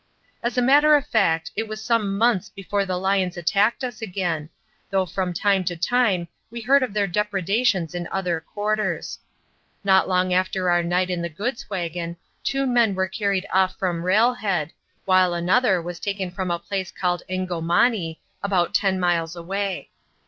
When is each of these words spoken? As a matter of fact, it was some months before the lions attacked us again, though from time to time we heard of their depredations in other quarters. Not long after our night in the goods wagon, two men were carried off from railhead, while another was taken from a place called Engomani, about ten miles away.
As 0.41 0.57
a 0.57 0.63
matter 0.63 0.95
of 0.95 1.05
fact, 1.05 1.51
it 1.55 1.67
was 1.67 1.79
some 1.79 2.17
months 2.17 2.49
before 2.49 2.87
the 2.87 2.97
lions 2.97 3.37
attacked 3.37 3.83
us 3.83 4.01
again, 4.01 4.49
though 4.89 5.05
from 5.05 5.31
time 5.31 5.63
to 5.65 5.75
time 5.75 6.27
we 6.49 6.59
heard 6.61 6.81
of 6.81 6.95
their 6.95 7.05
depredations 7.05 7.93
in 7.93 8.07
other 8.11 8.39
quarters. 8.39 9.19
Not 9.83 10.09
long 10.09 10.33
after 10.33 10.71
our 10.71 10.81
night 10.81 11.11
in 11.11 11.21
the 11.21 11.29
goods 11.29 11.69
wagon, 11.69 12.17
two 12.43 12.65
men 12.65 12.95
were 12.95 13.07
carried 13.07 13.45
off 13.53 13.77
from 13.77 14.01
railhead, 14.01 14.73
while 15.05 15.35
another 15.35 15.79
was 15.79 15.99
taken 15.99 16.31
from 16.31 16.49
a 16.49 16.57
place 16.57 16.89
called 16.91 17.21
Engomani, 17.29 18.17
about 18.41 18.73
ten 18.73 18.99
miles 18.99 19.35
away. 19.35 19.91